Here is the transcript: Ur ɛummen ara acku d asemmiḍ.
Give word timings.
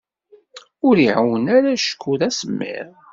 Ur 0.87 0.95
ɛummen 1.15 1.45
ara 1.57 1.71
acku 1.87 2.13
d 2.19 2.21
asemmiḍ. 2.27 2.89